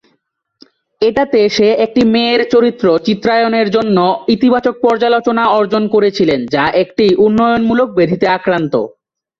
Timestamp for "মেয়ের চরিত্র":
2.13-2.85